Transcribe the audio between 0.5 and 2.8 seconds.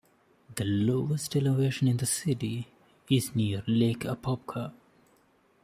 The lowest elevation in the city